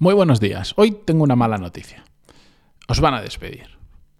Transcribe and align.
Muy 0.00 0.14
buenos 0.14 0.38
días. 0.38 0.74
Hoy 0.76 0.92
tengo 0.92 1.24
una 1.24 1.34
mala 1.34 1.58
noticia. 1.58 2.04
Os 2.86 3.00
van 3.00 3.14
a 3.14 3.20
despedir. 3.20 3.66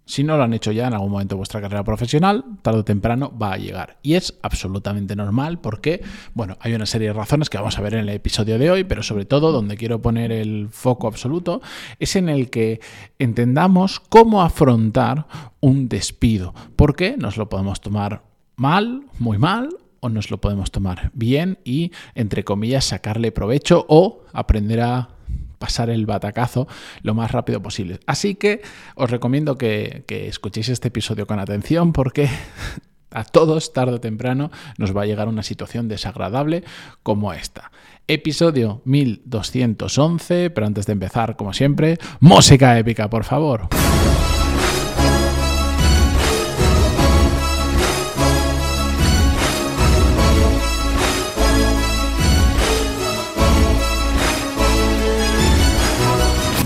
Si 0.03 0.25
no 0.25 0.35
lo 0.35 0.43
han 0.43 0.53
hecho 0.53 0.73
ya 0.73 0.87
en 0.87 0.93
algún 0.93 1.11
momento 1.11 1.35
de 1.35 1.37
vuestra 1.37 1.61
carrera 1.61 1.85
profesional, 1.85 2.43
tarde 2.61 2.79
o 2.79 2.83
temprano 2.83 3.31
va 3.41 3.53
a 3.53 3.57
llegar. 3.57 3.97
Y 4.01 4.15
es 4.15 4.37
absolutamente 4.41 5.15
normal 5.15 5.61
porque, 5.61 6.03
bueno, 6.33 6.57
hay 6.59 6.73
una 6.73 6.85
serie 6.85 7.07
de 7.07 7.13
razones 7.13 7.49
que 7.49 7.57
vamos 7.57 7.77
a 7.77 7.81
ver 7.81 7.93
en 7.93 8.01
el 8.01 8.09
episodio 8.09 8.59
de 8.59 8.69
hoy, 8.69 8.83
pero 8.83 9.03
sobre 9.03 9.23
todo 9.23 9.53
donde 9.53 9.77
quiero 9.77 10.01
poner 10.01 10.33
el 10.33 10.67
foco 10.69 11.07
absoluto 11.07 11.61
es 11.97 12.17
en 12.17 12.27
el 12.27 12.49
que 12.49 12.81
entendamos 13.17 14.01
cómo 14.01 14.41
afrontar 14.41 15.27
un 15.61 15.87
despido. 15.87 16.53
Porque 16.75 17.15
nos 17.15 17.37
lo 17.37 17.47
podemos 17.47 17.79
tomar 17.79 18.23
mal, 18.57 19.03
muy 19.17 19.37
mal, 19.37 19.69
o 20.01 20.09
nos 20.09 20.29
lo 20.29 20.41
podemos 20.41 20.71
tomar 20.71 21.09
bien 21.13 21.57
y, 21.63 21.93
entre 22.15 22.43
comillas, 22.43 22.83
sacarle 22.83 23.31
provecho 23.31 23.85
o 23.87 24.23
aprender 24.33 24.81
a 24.81 25.18
pasar 25.59 25.89
el 25.89 26.05
batacazo 26.05 26.67
lo 27.03 27.13
más 27.13 27.31
rápido 27.31 27.61
posible. 27.61 27.99
Así 28.07 28.35
que 28.35 28.61
os 28.95 29.11
recomiendo 29.11 29.57
que, 29.57 30.05
escuchéis 30.07 30.69
este 30.69 30.87
episodio 30.87 31.27
con 31.27 31.39
atención 31.39 31.93
porque 31.93 32.27
a 33.11 33.23
todos, 33.23 33.73
tarde 33.73 33.93
o 33.93 33.99
temprano, 33.99 34.49
nos 34.77 34.95
va 34.95 35.03
a 35.03 35.05
llegar 35.05 35.27
una 35.27 35.43
situación 35.43 35.87
desagradable 35.87 36.63
como 37.03 37.33
esta. 37.33 37.71
Episodio 38.07 38.81
1211, 38.85 40.49
pero 40.49 40.65
antes 40.65 40.87
de 40.87 40.93
empezar, 40.93 41.35
como 41.35 41.53
siempre, 41.53 41.99
música 42.19 42.79
épica, 42.79 43.07
por 43.07 43.23
favor. 43.23 43.67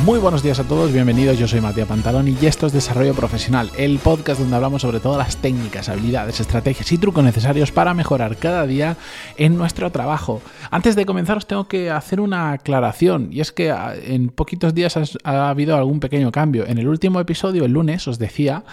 Muy 0.03 0.19
buenos 0.19 0.43
días 0.43 0.59
a 0.59 0.65
todos, 0.65 0.91
bienvenidos, 0.91 1.39
yo 1.39 1.47
soy 1.47 1.61
Matías 1.61 1.87
Pantalón 1.87 2.27
y 2.27 2.45
esto 2.45 2.67
es 2.67 2.73
Desarrollo 2.73 3.13
Profesional, 3.13 3.71
el 3.77 3.99
podcast 3.99 4.41
donde 4.41 4.57
hablamos 4.57 4.81
sobre 4.81 4.99
todas 4.99 5.17
las 5.17 5.37
técnicas, 5.37 5.87
habilidades, 5.87 6.41
estrategias 6.41 6.91
y 6.91 6.97
trucos 6.97 7.23
necesarios 7.23 7.71
para 7.71 7.93
mejorar 7.93 8.35
cada 8.35 8.67
día 8.67 8.97
en 9.37 9.57
nuestro 9.57 9.93
trabajo. 9.93 10.41
Antes 10.71 10.97
de 10.97 11.05
comenzar 11.05 11.37
os 11.37 11.47
tengo 11.47 11.69
que 11.69 11.89
hacer 11.89 12.19
una 12.19 12.51
aclaración 12.51 13.29
y 13.31 13.39
es 13.39 13.53
que 13.53 13.71
ah, 13.71 13.93
en 13.95 14.27
poquitos 14.27 14.73
días 14.73 14.99
ha 15.23 15.49
habido 15.49 15.77
algún 15.77 16.01
pequeño 16.01 16.33
cambio. 16.33 16.67
En 16.67 16.79
el 16.79 16.89
último 16.89 17.21
episodio, 17.21 17.63
el 17.63 17.71
lunes, 17.71 18.05
os 18.09 18.19
decía 18.19 18.65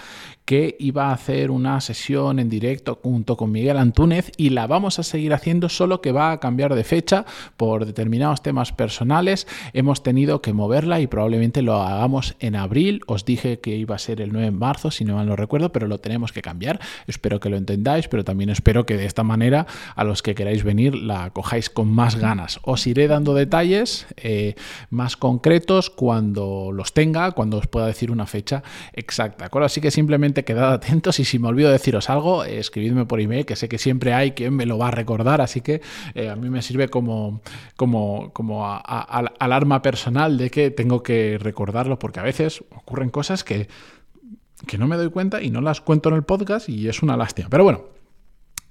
que 0.45 0.75
iba 0.79 1.09
a 1.09 1.13
hacer 1.13 1.51
una 1.51 1.79
sesión 1.81 2.39
en 2.39 2.49
directo 2.49 2.99
junto 3.01 3.37
con 3.37 3.51
Miguel 3.51 3.77
Antúnez 3.77 4.31
y 4.37 4.49
la 4.49 4.67
vamos 4.67 4.99
a 4.99 5.03
seguir 5.03 5.33
haciendo, 5.33 5.69
solo 5.69 6.01
que 6.01 6.11
va 6.11 6.31
a 6.31 6.39
cambiar 6.39 6.75
de 6.75 6.83
fecha 6.83 7.25
por 7.57 7.85
determinados 7.85 8.41
temas 8.41 8.71
personales. 8.71 9.47
Hemos 9.73 10.03
tenido 10.03 10.41
que 10.41 10.53
moverla 10.53 10.99
y 10.99 11.07
probablemente 11.07 11.61
lo 11.61 11.75
hagamos 11.81 12.35
en 12.39 12.55
abril. 12.55 13.01
Os 13.07 13.25
dije 13.25 13.59
que 13.59 13.75
iba 13.75 13.95
a 13.95 13.99
ser 13.99 14.21
el 14.21 14.33
9 14.33 14.45
de 14.45 14.51
marzo, 14.51 14.91
si 14.91 15.05
no 15.05 15.15
mal 15.15 15.27
no 15.27 15.35
recuerdo, 15.35 15.71
pero 15.71 15.87
lo 15.87 15.99
tenemos 15.99 16.31
que 16.31 16.41
cambiar. 16.41 16.79
Espero 17.07 17.39
que 17.39 17.49
lo 17.49 17.57
entendáis, 17.57 18.07
pero 18.07 18.23
también 18.23 18.49
espero 18.49 18.85
que 18.85 18.97
de 18.97 19.05
esta 19.05 19.23
manera 19.23 19.67
a 19.95 20.03
los 20.03 20.21
que 20.21 20.35
queráis 20.35 20.63
venir 20.63 20.95
la 20.95 21.29
cojáis 21.29 21.69
con 21.69 21.91
más 21.91 22.15
ganas. 22.15 22.59
Os 22.63 22.87
iré 22.87 23.07
dando 23.07 23.33
detalles 23.33 24.07
eh, 24.17 24.55
más 24.89 25.17
concretos 25.17 25.89
cuando 25.89 26.71
los 26.73 26.93
tenga, 26.93 27.31
cuando 27.31 27.57
os 27.57 27.67
pueda 27.67 27.87
decir 27.87 28.11
una 28.11 28.25
fecha 28.25 28.63
exacta. 28.93 29.49
Así 29.61 29.79
que 29.79 29.91
simplemente 29.91 30.30
quedad 30.33 30.73
atentos 30.73 31.19
y 31.19 31.25
si 31.25 31.39
me 31.39 31.47
olvido 31.47 31.71
deciros 31.71 32.09
algo, 32.09 32.43
escribidme 32.43 33.05
por 33.05 33.19
email, 33.19 33.45
que 33.45 33.55
sé 33.55 33.69
que 33.69 33.77
siempre 33.77 34.13
hay 34.13 34.31
quien 34.31 34.55
me 34.55 34.65
lo 34.65 34.77
va 34.77 34.87
a 34.87 34.91
recordar, 34.91 35.41
así 35.41 35.61
que 35.61 35.81
eh, 36.15 36.29
a 36.29 36.35
mí 36.35 36.49
me 36.49 36.61
sirve 36.61 36.89
como, 36.89 37.41
como, 37.75 38.31
como 38.33 38.65
alarma 38.65 39.81
personal 39.81 40.37
de 40.37 40.49
que 40.49 40.71
tengo 40.71 41.03
que 41.03 41.37
recordarlo, 41.39 41.99
porque 41.99 42.19
a 42.19 42.23
veces 42.23 42.63
ocurren 42.71 43.09
cosas 43.09 43.43
que, 43.43 43.67
que 44.67 44.77
no 44.77 44.87
me 44.87 44.97
doy 44.97 45.09
cuenta 45.09 45.41
y 45.41 45.51
no 45.51 45.61
las 45.61 45.81
cuento 45.81 46.09
en 46.09 46.15
el 46.15 46.23
podcast 46.23 46.69
y 46.69 46.87
es 46.87 47.03
una 47.03 47.17
lástima. 47.17 47.49
Pero 47.49 47.63
bueno, 47.63 47.83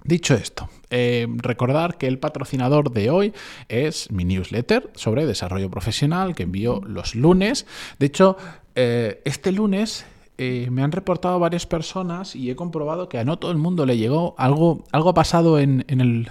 Dicho 0.03 0.35
esto, 0.35 0.71
eh, 0.89 1.27
recordar 1.37 1.99
que 1.99 2.07
el 2.07 2.19
patrocinador 2.19 2.91
de 2.91 3.11
hoy 3.11 3.35
es 3.69 4.11
mi 4.11 4.25
newsletter 4.25 4.91
sobre 4.95 5.27
desarrollo 5.27 5.71
profesional 5.71 6.35
que 6.35 6.45
envío 6.45 6.81
los 6.87 7.15
lunes. 7.15 7.67
De 7.99 8.07
hecho, 8.07 8.39
eh, 8.75 9.21
este 9.27 9.53
lunes 9.53 10.07
eh, 10.43 10.71
me 10.71 10.83
han 10.83 10.91
reportado 10.91 11.39
varias 11.39 11.67
personas 11.67 12.35
y 12.35 12.51
he 12.51 12.57
comprobado 12.57 13.11
que 13.11 13.19
a 13.19 13.27
no 13.27 13.39
todo 13.39 13.51
el 13.51 13.59
mundo 13.59 13.85
le 13.85 13.99
llegó 13.99 14.35
algo, 14.39 14.85
algo 14.91 15.13
pasado 15.13 15.59
en, 15.59 15.85
el, 15.87 16.31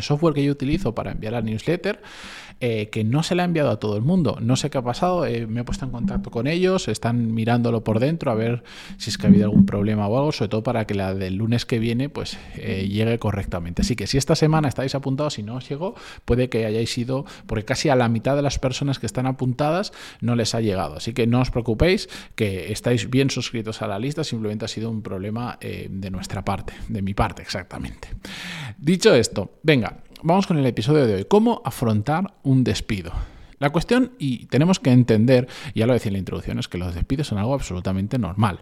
software 0.00 0.32
que 0.32 0.44
yo 0.44 0.52
utilizo 0.52 0.94
para 0.94 1.10
enviar 1.10 1.32
la 1.32 1.42
newsletter 1.42 2.00
eh, 2.60 2.88
que 2.88 3.02
no 3.02 3.24
se 3.24 3.34
le 3.34 3.42
ha 3.42 3.44
enviado 3.44 3.70
a 3.70 3.80
todo 3.80 3.96
el 3.96 4.02
mundo. 4.02 4.38
No 4.40 4.54
sé 4.54 4.70
qué 4.70 4.78
ha 4.78 4.82
pasado, 4.82 5.26
eh, 5.26 5.48
me 5.48 5.62
he 5.62 5.64
puesto 5.64 5.84
en 5.84 5.90
contacto 5.90 6.30
con 6.30 6.46
ellos, 6.46 6.86
están 6.86 7.34
mirándolo 7.34 7.82
por 7.82 7.98
dentro 7.98 8.30
a 8.30 8.36
ver 8.36 8.62
si 8.96 9.10
es 9.10 9.18
que 9.18 9.26
ha 9.26 9.28
habido 9.28 9.46
algún 9.46 9.66
problema 9.66 10.06
o 10.06 10.16
algo, 10.16 10.30
sobre 10.30 10.50
todo 10.50 10.62
para 10.62 10.86
que 10.86 10.94
la 10.94 11.12
del 11.12 11.34
lunes 11.34 11.66
que 11.66 11.80
viene 11.80 12.08
pues 12.08 12.38
llegue 12.54 13.18
correctamente. 13.18 13.82
Así 13.82 13.96
que 13.96 14.06
si 14.06 14.18
esta 14.18 14.36
semana 14.36 14.68
estáis 14.68 14.94
apuntados 14.94 15.40
y 15.40 15.42
no 15.42 15.56
os 15.56 15.68
llegó, 15.68 15.96
puede 16.24 16.48
que 16.48 16.64
hayáis 16.64 16.96
ido, 16.96 17.26
porque 17.46 17.64
casi 17.64 17.88
a 17.88 17.96
la 17.96 18.08
mitad 18.08 18.36
de 18.36 18.42
las 18.42 18.60
personas 18.60 19.00
que 19.00 19.06
están 19.06 19.26
apuntadas 19.26 19.92
no 20.20 20.36
les 20.36 20.54
ha 20.54 20.60
llegado. 20.60 20.94
Así 20.96 21.12
que 21.12 21.26
no 21.26 21.40
os 21.40 21.50
preocupéis, 21.50 22.08
que 22.36 22.70
estáis 22.70 23.10
bien 23.10 23.15
suscritos 23.30 23.82
a 23.82 23.86
la 23.86 23.98
lista, 23.98 24.24
simplemente 24.24 24.64
ha 24.64 24.68
sido 24.68 24.90
un 24.90 25.02
problema 25.02 25.58
eh, 25.60 25.88
de 25.90 26.10
nuestra 26.10 26.44
parte, 26.44 26.72
de 26.88 27.02
mi 27.02 27.14
parte 27.14 27.42
exactamente. 27.42 28.08
Dicho 28.78 29.14
esto, 29.14 29.58
venga, 29.62 29.98
vamos 30.22 30.46
con 30.46 30.58
el 30.58 30.66
episodio 30.66 31.06
de 31.06 31.14
hoy. 31.14 31.24
¿Cómo 31.24 31.62
afrontar 31.64 32.34
un 32.42 32.64
despido? 32.64 33.12
La 33.58 33.70
cuestión, 33.70 34.12
y 34.18 34.46
tenemos 34.46 34.78
que 34.78 34.90
entender, 34.90 35.48
ya 35.74 35.86
lo 35.86 35.94
decía 35.94 36.10
en 36.10 36.14
la 36.14 36.18
introducción, 36.18 36.58
es 36.58 36.68
que 36.68 36.76
los 36.76 36.94
despidos 36.94 37.28
son 37.28 37.38
algo 37.38 37.54
absolutamente 37.54 38.18
normal 38.18 38.60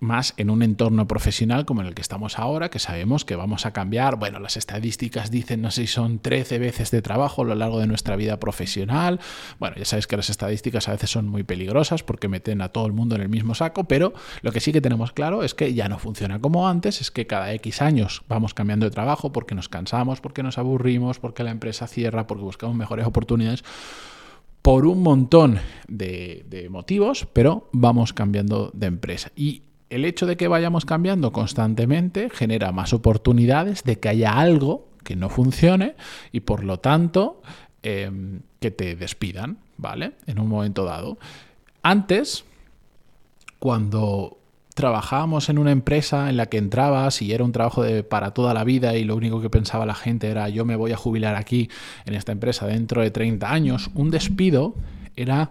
más 0.00 0.34
en 0.36 0.50
un 0.50 0.62
entorno 0.62 1.06
profesional 1.06 1.64
como 1.64 1.80
en 1.80 1.88
el 1.88 1.94
que 1.94 2.02
estamos 2.02 2.38
ahora, 2.38 2.70
que 2.70 2.78
sabemos 2.78 3.24
que 3.24 3.36
vamos 3.36 3.66
a 3.66 3.72
cambiar, 3.72 4.16
bueno, 4.16 4.38
las 4.38 4.56
estadísticas 4.56 5.30
dicen, 5.30 5.62
no 5.62 5.70
sé 5.70 5.82
si 5.82 5.86
son 5.88 6.18
13 6.18 6.58
veces 6.58 6.90
de 6.90 7.02
trabajo 7.02 7.42
a 7.42 7.46
lo 7.46 7.54
largo 7.54 7.80
de 7.80 7.86
nuestra 7.86 8.16
vida 8.16 8.38
profesional, 8.38 9.20
bueno, 9.58 9.76
ya 9.76 9.84
sabéis 9.84 10.06
que 10.06 10.16
las 10.16 10.30
estadísticas 10.30 10.88
a 10.88 10.92
veces 10.92 11.10
son 11.10 11.28
muy 11.28 11.42
peligrosas 11.42 12.02
porque 12.02 12.28
meten 12.28 12.60
a 12.60 12.68
todo 12.68 12.86
el 12.86 12.92
mundo 12.92 13.16
en 13.16 13.22
el 13.22 13.28
mismo 13.28 13.54
saco, 13.54 13.84
pero 13.84 14.12
lo 14.42 14.52
que 14.52 14.60
sí 14.60 14.72
que 14.72 14.80
tenemos 14.80 15.12
claro 15.12 15.42
es 15.42 15.54
que 15.54 15.74
ya 15.74 15.88
no 15.88 15.98
funciona 15.98 16.40
como 16.40 16.68
antes, 16.68 17.00
es 17.00 17.10
que 17.10 17.26
cada 17.26 17.52
X 17.54 17.82
años 17.82 18.22
vamos 18.28 18.54
cambiando 18.54 18.86
de 18.86 18.90
trabajo 18.90 19.32
porque 19.32 19.54
nos 19.54 19.68
cansamos, 19.68 20.20
porque 20.20 20.42
nos 20.42 20.58
aburrimos, 20.58 21.18
porque 21.18 21.42
la 21.42 21.50
empresa 21.50 21.86
cierra, 21.86 22.26
porque 22.26 22.44
buscamos 22.44 22.76
mejores 22.76 23.06
oportunidades 23.06 23.64
por 24.62 24.86
un 24.86 25.02
montón 25.02 25.60
de, 25.86 26.44
de, 26.48 26.68
motivos, 26.68 27.26
pero 27.32 27.70
vamos 27.72 28.12
cambiando 28.12 28.70
de 28.74 28.86
empresa. 28.86 29.30
Y 29.34 29.62
el 29.90 30.04
hecho 30.04 30.26
de 30.26 30.36
que 30.36 30.48
vayamos 30.48 30.84
cambiando 30.84 31.32
constantemente 31.32 32.30
genera 32.30 32.72
más 32.72 32.92
oportunidades 32.92 33.84
de 33.84 33.98
que 33.98 34.08
haya 34.08 34.32
algo 34.32 34.88
que 35.02 35.16
no 35.16 35.28
funcione 35.30 35.94
y 36.32 36.40
por 36.40 36.64
lo 36.64 36.80
tanto 36.80 37.42
em, 37.82 38.40
que 38.60 38.70
te 38.70 38.96
despidan, 38.96 39.58
¿vale? 39.76 40.12
En 40.26 40.38
un 40.38 40.48
momento 40.48 40.84
dado. 40.84 41.18
Antes, 41.82 42.44
cuando 43.58 44.38
trabajábamos 44.74 45.48
en 45.48 45.58
una 45.58 45.72
empresa 45.72 46.28
en 46.30 46.36
la 46.36 46.46
que 46.46 46.58
entrabas 46.58 47.20
y 47.22 47.32
era 47.32 47.42
un 47.42 47.50
trabajo 47.52 47.82
de, 47.82 48.04
para 48.04 48.32
toda 48.32 48.54
la 48.54 48.62
vida 48.62 48.96
y 48.96 49.04
lo 49.04 49.16
único 49.16 49.40
que 49.40 49.50
pensaba 49.50 49.86
la 49.86 49.94
gente 49.94 50.28
era 50.28 50.48
yo 50.48 50.64
me 50.64 50.76
voy 50.76 50.92
a 50.92 50.96
jubilar 50.96 51.34
aquí 51.34 51.68
en 52.04 52.14
esta 52.14 52.30
empresa 52.30 52.66
dentro 52.66 53.02
de 53.02 53.10
30 53.10 53.50
años, 53.50 53.90
un 53.94 54.10
despido 54.10 54.74
era 55.16 55.50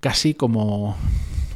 casi 0.00 0.34
como 0.34 0.96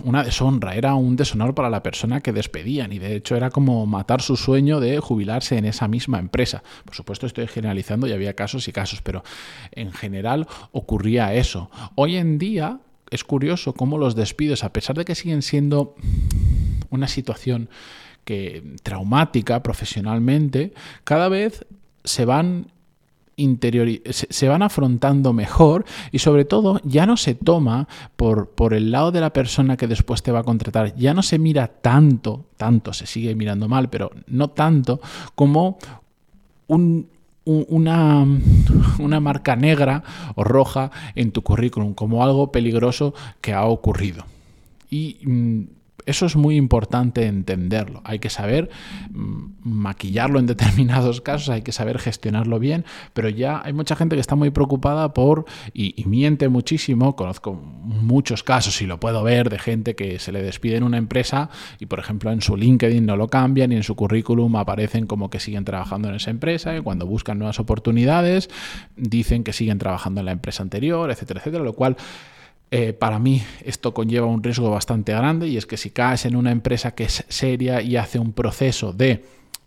una 0.05 0.25
deshonra, 0.25 0.75
era 0.75 0.95
un 0.95 1.17
deshonor 1.17 1.55
para 1.55 1.71
la 1.71 1.83
persona 1.83 2.21
que 2.21 2.33
despedían 2.33 2.93
y 2.93 2.99
de 2.99 3.15
hecho 3.15 3.37
era 3.37 3.51
como 3.51 3.87
matar 3.87 4.21
su 4.21 4.37
sueño 4.37 4.81
de 4.81 4.99
jubilarse 4.99 5.57
en 5.57 5.65
esa 5.65 5.89
misma 5.89 6.19
empresa. 6.19 6.63
Por 6.85 6.95
supuesto 6.95 7.27
estoy 7.27 7.47
generalizando 7.47 8.07
y 8.07 8.13
había 8.13 8.35
casos 8.35 8.67
y 8.69 8.73
casos, 8.73 9.01
pero 9.03 9.23
en 9.71 9.93
general 9.93 10.49
ocurría 10.73 11.35
eso. 11.35 11.71
Hoy 11.95 12.17
en 12.17 12.39
día 12.39 12.81
es 13.11 13.25
curioso 13.25 13.75
cómo 13.75 13.99
los 13.99 14.17
despidos, 14.17 14.65
a 14.65 14.73
pesar 14.73 14.97
de 14.97 15.05
que 15.05 15.15
siguen 15.15 15.43
siendo 15.43 15.95
una 16.91 17.09
situación 17.09 17.69
que 18.25 18.77
traumática 18.83 19.63
profesionalmente, 19.63 20.73
cada 21.05 21.29
vez 21.29 21.67
se 22.05 22.25
van 22.25 22.73
se 24.11 24.49
van 24.49 24.63
afrontando 24.63 25.33
mejor 25.33 25.85
y 26.11 26.19
sobre 26.19 26.45
todo 26.45 26.81
ya 26.85 27.07
no 27.07 27.17
se 27.17 27.35
toma 27.35 27.89
por, 28.17 28.51
por 28.51 28.75
el 28.75 28.91
lado 28.91 29.13
de 29.13 29.21
la 29.21 29.33
persona 29.33 29.77
que 29.77 29.87
después 29.87 30.23
te 30.23 30.33
va 30.33 30.41
a 30.41 30.45
contratar, 30.45 30.95
ya 30.97 31.15
no 31.15 31.23
se 31.23 31.39
mira 31.39 31.69
tanto, 31.69 32.47
tanto, 32.57 32.93
se 32.93 33.07
sigue 33.07 33.35
mirando 33.35 33.69
mal, 33.69 33.91
pero 33.91 34.11
no 34.27 34.51
tanto 34.51 35.01
como 35.35 35.79
una, 37.45 38.27
una 38.99 39.21
marca 39.21 39.57
negra 39.57 40.03
o 40.35 40.45
roja 40.45 40.91
en 41.15 41.33
tu 41.33 41.43
currículum, 41.43 41.95
como 41.95 42.23
algo 42.23 42.53
peligroso 42.53 43.15
que 43.41 43.53
ha 43.53 43.65
ocurrido. 43.65 44.25
Y 44.91 45.19
mm, 45.25 45.63
Eso 46.07 46.27
es 46.27 46.37
muy 46.37 46.57
importante 46.57 47.27
entenderlo. 47.27 48.01
Hay 48.05 48.19
que 48.19 48.31
saber 48.31 48.71
mm, 49.11 49.52
maquillarlo 49.65 50.39
en 50.39 50.47
determinados 50.47 51.21
casos, 51.21 51.49
hay 51.49 51.63
que 51.63 51.73
saber 51.73 51.99
gestionarlo 51.99 52.59
bien, 52.59 52.85
pero 53.13 53.29
ya 53.29 53.63
hay 53.65 53.73
mucha 53.73 53.97
gente 53.97 54.17
que 54.17 54.21
está 54.21 54.35
muy 54.35 54.51
preocupada 54.51 55.15
por, 55.15 55.45
y, 55.73 56.03
miente 56.07 56.49
muchísimo, 56.49 57.17
conozco 57.17 57.55
muchos 57.55 58.43
casos 58.43 58.83
y 58.83 58.87
lo 58.87 58.99
puedo 58.99 59.23
ver 59.23 59.51
de 59.51 59.59
gente 59.59 59.95
que 59.95 60.19
se 60.19 60.33
le 60.33 60.43
despide 60.43 60.77
en 60.77 60.83
una 60.83 60.99
empresa 60.99 61.49
y 61.79 61.87
por 61.87 61.99
ejemplo 61.99 62.31
en 62.31 62.43
su 62.43 62.57
LinkedIn 62.57 63.07
no 63.07 63.17
lo 63.17 63.29
cambian 63.29 63.73
y 63.73 63.77
en 63.77 63.83
su 63.83 63.95
currículum 63.95 64.57
aparecen 64.57 65.07
como 65.07 65.31
que 65.31 65.41
siguen 65.41 65.65
trabajando 65.65 66.09
en 66.09 66.17
esa 66.17 66.31
empresa 66.31 66.77
y 66.77 66.81
cuando 66.81 67.07
buscan 67.07 67.39
nuevas 67.39 67.61
oportunidades 67.61 68.51
dicen 68.97 69.45
que 69.45 69.53
siguen 69.53 69.79
trabajando 69.79 70.21
en 70.21 70.27
la 70.27 70.33
empresa 70.33 70.63
anterior, 70.63 71.11
etcétera, 71.11 71.41
etcétera, 71.41 71.65
lo 71.65 71.75
cual 71.75 71.97
eh, 72.71 72.95
para 72.95 73.19
mí 73.19 73.43
esto 73.65 73.93
conlleva 73.93 74.27
un 74.27 74.43
riesgo 74.43 74.71
bastante 74.71 75.13
grande 75.13 75.47
y 75.47 75.59
es 75.59 75.67
que 75.67 75.77
si 75.77 75.91
caes 75.91 76.25
en 76.25 76.37
una 76.37 76.51
empresa 76.51 76.95
que 76.95 77.05
es 77.05 77.25
seria 77.29 77.83
y 77.83 77.97
hace 77.97 78.19
un 78.19 78.33
proceso 78.33 78.95
de, 78.95 79.23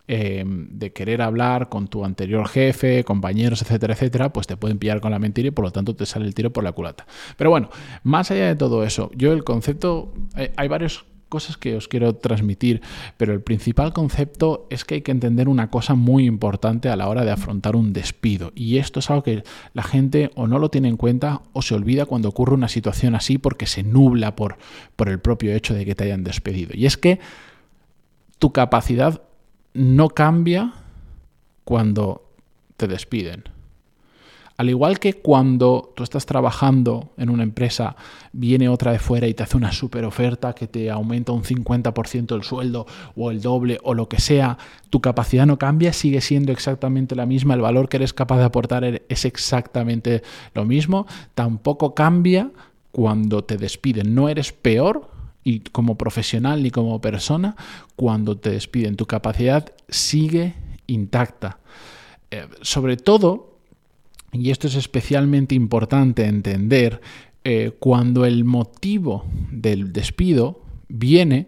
em, 0.07 0.67
de 0.71 0.93
querer 0.93 1.21
hablar 1.21 1.69
con 1.69 1.87
tu 1.87 2.05
anterior 2.05 2.47
jefe, 2.47 3.03
compañeros, 3.03 3.61
etcétera, 3.61 3.93
etcétera, 3.93 4.33
pues 4.33 4.47
te 4.47 4.57
pueden 4.57 4.79
pillar 4.79 5.01
con 5.01 5.11
la 5.11 5.19
mentira 5.19 5.47
y 5.47 5.51
por 5.51 5.65
lo 5.65 5.71
tanto 5.71 5.95
te 5.95 6.05
sale 6.05 6.25
el 6.25 6.33
tiro 6.35 6.51
por 6.51 6.63
la 6.63 6.71
culata. 6.71 7.05
Pero 7.37 7.49
bueno, 7.49 7.69
más 8.03 8.31
allá 8.31 8.47
de 8.47 8.55
todo 8.55 8.83
eso, 8.83 9.11
yo 9.15 9.33
el 9.33 9.43
concepto, 9.43 10.13
eh, 10.37 10.51
hay 10.55 10.67
varios 10.67 11.05
cosas 11.29 11.57
que 11.57 11.75
os 11.75 11.87
quiero 11.87 12.15
transmitir, 12.15 12.81
pero 13.17 13.33
el 13.33 13.41
principal 13.41 13.91
concepto 13.93 14.67
es 14.69 14.85
que 14.85 14.95
hay 14.95 15.01
que 15.01 15.11
entender 15.11 15.49
una 15.49 15.69
cosa 15.69 15.95
muy 15.95 16.25
importante 16.25 16.87
a 16.89 16.95
la 16.95 17.09
hora 17.09 17.25
de 17.25 17.31
afrontar 17.31 17.75
un 17.75 17.93
despido. 17.93 18.51
Y 18.55 18.77
esto 18.77 18.99
es 18.99 19.09
algo 19.09 19.23
que 19.23 19.43
la 19.73 19.83
gente 19.83 20.31
o 20.35 20.47
no 20.47 20.59
lo 20.59 20.69
tiene 20.69 20.87
en 20.87 20.97
cuenta 20.97 21.41
o 21.53 21.61
se 21.61 21.75
olvida 21.75 22.05
cuando 22.05 22.29
ocurre 22.29 22.53
una 22.53 22.69
situación 22.69 23.15
así 23.15 23.37
porque 23.37 23.65
se 23.65 23.83
nubla 23.83 24.35
por, 24.35 24.57
por 24.95 25.09
el 25.09 25.19
propio 25.19 25.53
hecho 25.53 25.73
de 25.73 25.85
que 25.85 25.95
te 25.95 26.05
hayan 26.05 26.23
despedido. 26.23 26.71
Y 26.73 26.85
es 26.85 26.95
que 26.95 27.19
tu 28.39 28.53
capacidad 28.53 29.21
no 29.75 30.09
cambia 30.09 30.73
cuando 31.63 32.31
te 32.77 32.87
despiden. 32.87 33.43
Al 34.57 34.69
igual 34.69 34.99
que 34.99 35.15
cuando 35.15 35.91
tú 35.97 36.03
estás 36.03 36.25
trabajando 36.25 37.11
en 37.17 37.29
una 37.29 37.43
empresa, 37.43 37.97
viene 38.31 38.69
otra 38.69 38.93
de 38.93 38.99
fuera 38.99 39.27
y 39.27 39.33
te 39.33 39.43
hace 39.43 39.57
una 39.57 39.73
super 39.73 40.05
oferta 40.05 40.53
que 40.53 40.67
te 40.67 40.89
aumenta 40.89 41.33
un 41.33 41.43
50% 41.43 42.33
el 42.33 42.43
sueldo 42.43 42.85
o 43.17 43.31
el 43.31 43.41
doble 43.41 43.79
o 43.83 43.93
lo 43.93 44.07
que 44.07 44.21
sea, 44.21 44.57
tu 44.89 45.01
capacidad 45.01 45.45
no 45.45 45.57
cambia, 45.57 45.91
sigue 45.91 46.21
siendo 46.21 46.53
exactamente 46.53 47.15
la 47.15 47.25
misma, 47.25 47.53
el 47.53 47.61
valor 47.61 47.89
que 47.89 47.97
eres 47.97 48.13
capaz 48.13 48.37
de 48.37 48.45
aportar 48.45 48.85
er, 48.85 49.05
es 49.09 49.25
exactamente 49.25 50.23
lo 50.53 50.63
mismo, 50.63 51.05
tampoco 51.33 51.93
cambia 51.93 52.49
cuando 52.93 53.43
te 53.43 53.57
despiden, 53.57 54.15
no 54.15 54.29
eres 54.29 54.53
peor 54.53 55.14
y 55.45 55.61
como 55.61 55.97
profesional 55.97 56.61
ni 56.61 56.71
como 56.71 56.99
persona 56.99 57.55
cuando 57.95 58.35
te 58.35 58.49
despiden, 58.49 58.97
tu 58.97 59.05
capacidad 59.05 59.71
sigue 59.87 60.55
intacta. 60.87 61.59
Eh, 62.31 62.47
sobre 62.61 62.97
todo 62.97 63.55
y 64.33 64.51
esto 64.51 64.67
es 64.67 64.75
especialmente 64.75 65.55
importante 65.55 66.25
entender 66.25 66.99
eh, 67.43 67.71
cuando 67.79 68.25
el 68.25 68.43
motivo 68.43 69.23
del 69.51 69.93
despido 69.93 70.61
viene 70.89 71.47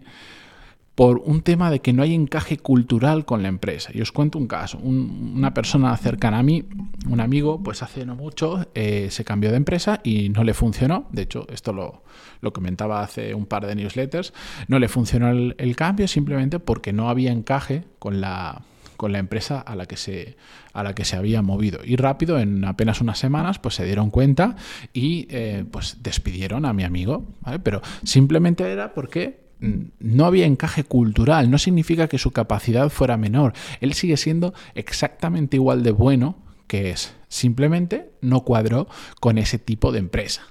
por 0.98 1.22
un 1.24 1.42
tema 1.42 1.70
de 1.70 1.78
que 1.78 1.92
no 1.92 2.02
hay 2.02 2.12
encaje 2.12 2.58
cultural 2.58 3.24
con 3.24 3.40
la 3.40 3.48
empresa. 3.48 3.92
Y 3.94 4.00
os 4.00 4.10
cuento 4.10 4.36
un 4.36 4.48
caso. 4.48 4.78
una 4.78 5.54
persona 5.54 5.96
cercana 5.96 6.40
a 6.40 6.42
mí, 6.42 6.64
un 7.08 7.20
amigo, 7.20 7.62
pues 7.62 7.84
hace 7.84 8.04
no 8.04 8.16
mucho 8.16 8.66
eh, 8.74 9.06
se 9.12 9.24
cambió 9.24 9.52
de 9.52 9.58
empresa 9.58 10.00
y 10.02 10.30
no 10.30 10.42
le 10.42 10.54
funcionó. 10.54 11.06
De 11.12 11.22
hecho, 11.22 11.46
esto 11.52 11.72
lo, 11.72 12.02
comentaba 12.50 13.00
hace 13.00 13.32
un 13.32 13.46
par 13.46 13.64
de 13.68 13.76
newsletters. 13.76 14.32
No 14.66 14.80
le 14.80 14.88
funcionó 14.88 15.30
el 15.30 15.76
cambio 15.76 16.08
simplemente 16.08 16.58
porque 16.58 16.92
no 16.92 17.08
había 17.08 17.30
encaje 17.30 17.84
con 18.00 18.20
la, 18.20 18.62
empresa 19.00 19.60
a 19.60 19.76
la 19.76 19.86
que 19.86 19.96
se, 19.96 20.36
a 20.72 20.82
la 20.82 20.96
que 20.96 21.04
se 21.04 21.14
había 21.14 21.42
movido. 21.42 21.78
Y 21.84 21.94
rápido, 21.94 22.40
en 22.40 22.64
apenas 22.64 23.00
unas 23.00 23.20
semanas, 23.20 23.60
pues 23.60 23.76
se 23.76 23.84
dieron 23.84 24.10
cuenta 24.10 24.56
y 24.92 25.28
eh, 25.30 25.64
pues 25.70 25.98
despidieron 26.02 26.66
a 26.66 26.72
mi 26.72 26.82
amigo. 26.82 27.24
Pero 27.62 27.82
simplemente 28.02 28.64
era 28.64 28.94
porque 28.94 29.46
no 29.60 30.24
había 30.24 30.46
encaje 30.46 30.84
cultural, 30.84 31.50
no 31.50 31.58
significa 31.58 32.08
que 32.08 32.18
su 32.18 32.30
capacidad 32.30 32.88
fuera 32.90 33.16
menor. 33.16 33.52
Él 33.80 33.94
sigue 33.94 34.16
siendo 34.16 34.54
exactamente 34.74 35.56
igual 35.56 35.82
de 35.82 35.90
bueno 35.90 36.36
que 36.66 36.90
es. 36.90 37.14
Simplemente 37.28 38.10
no 38.20 38.42
cuadró 38.42 38.88
con 39.20 39.38
ese 39.38 39.58
tipo 39.58 39.90
de 39.90 39.98
empresa. 39.98 40.42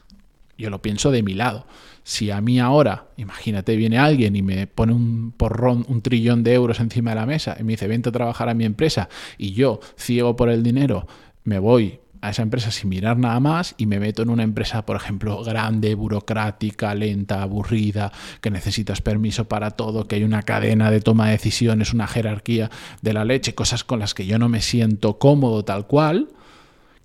Yo 0.58 0.70
lo 0.70 0.82
pienso 0.82 1.12
de 1.12 1.24
mi 1.24 1.34
lado. 1.34 1.68
Si 2.04 2.32
a 2.32 2.42
mí 2.42 2.60
ahora, 2.60 3.10
imagínate, 3.18 3.76
viene 3.76 3.98
alguien 3.98 4.36
y 4.36 4.42
me 4.42 4.66
pone 4.66 4.94
un 4.94 5.32
porrón, 5.32 5.86
un 5.88 6.02
trillón 6.02 6.44
de 6.44 6.54
euros 6.54 6.80
encima 6.80 7.12
de 7.12 7.18
la 7.18 7.26
mesa 7.26 7.56
y 7.60 7.64
me 7.64 7.74
dice, 7.74 7.88
vente 7.88 8.10
a 8.10 8.14
trabajar 8.14 8.50
a 8.50 8.54
mi 8.54 8.66
empresa 8.66 9.10
y 9.38 9.52
yo, 9.52 9.80
ciego 9.98 10.36
por 10.36 10.50
el 10.50 10.64
dinero, 10.64 11.06
me 11.44 11.60
voy 11.60 12.00
a 12.22 12.30
esa 12.30 12.42
empresa 12.42 12.72
sin 12.72 12.90
mirar 12.90 13.18
nada 13.18 13.40
más 13.40 13.76
y 13.78 13.86
me 13.86 14.00
meto 14.00 14.22
en 14.22 14.30
una 14.30 14.44
empresa, 14.44 14.86
por 14.86 14.96
ejemplo, 14.96 15.44
grande, 15.44 15.96
burocrática, 15.96 16.94
lenta, 16.96 17.42
aburrida, 17.42 18.12
que 18.42 18.52
necesitas 18.52 19.02
permiso 19.02 19.48
para 19.48 19.72
todo, 19.72 20.08
que 20.08 20.16
hay 20.16 20.24
una 20.24 20.44
cadena 20.44 20.92
de 20.92 21.02
toma 21.02 21.28
de 21.28 21.34
decisiones, 21.34 21.94
una 21.94 22.08
jerarquía 22.08 22.70
de 23.02 23.14
la 23.14 23.26
leche, 23.26 23.56
cosas 23.56 23.84
con 23.84 24.00
las 24.00 24.14
que 24.14 24.26
yo 24.26 24.40
no 24.40 24.50
me 24.50 24.62
siento 24.62 25.20
cómodo 25.20 25.64
tal 25.64 25.88
cual, 25.88 26.30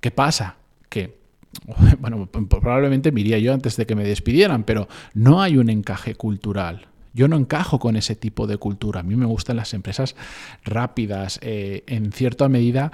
¿qué 0.01 0.11
pasa? 0.11 0.57
Que 0.89 1.23
bueno, 1.99 2.27
probablemente 2.27 3.13
me 3.13 3.21
iría 3.21 3.39
yo 3.39 3.53
antes 3.53 3.77
de 3.77 3.87
que 3.87 3.95
me 3.95 4.05
despidieran, 4.05 4.65
pero 4.65 4.89
no 5.15 5.43
hay 5.43 5.57
un 5.57 5.69
encaje 5.71 6.15
cultural. 6.15 6.89
Yo 7.15 7.29
no 7.29 7.37
encajo 7.37 7.79
con 7.79 7.97
ese 7.97 8.17
tipo 8.17 8.47
de 8.47 8.57
cultura. 8.57 9.01
A 9.01 9.03
mí 9.03 9.17
me 9.17 9.27
gustan 9.27 9.57
las 9.57 9.75
empresas 9.75 10.17
rápidas, 10.65 11.39
eh, 11.43 11.85
en 11.87 12.11
cierta 12.13 12.49
medida 12.49 12.91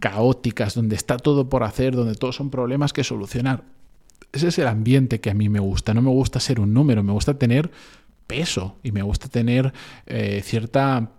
caóticas, 0.00 0.74
donde 0.74 0.96
está 0.96 1.16
todo 1.16 1.48
por 1.48 1.62
hacer, 1.62 1.94
donde 1.94 2.14
todos 2.14 2.36
son 2.36 2.50
problemas 2.50 2.92
que 2.92 3.04
solucionar. 3.04 3.62
Ese 4.32 4.48
es 4.48 4.58
el 4.58 4.66
ambiente 4.66 5.20
que 5.20 5.30
a 5.30 5.34
mí 5.34 5.48
me 5.48 5.60
gusta. 5.60 5.94
No 5.94 6.02
me 6.02 6.10
gusta 6.10 6.40
ser 6.40 6.60
un 6.60 6.74
número, 6.74 7.02
me 7.02 7.12
gusta 7.12 7.34
tener 7.34 7.70
peso 8.26 8.76
y 8.82 8.92
me 8.92 9.02
gusta 9.02 9.28
tener 9.28 9.72
eh, 10.06 10.40
cierta 10.44 11.10